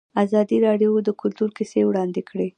[0.23, 2.47] ازادي راډیو د کلتور کیسې وړاندې کړي.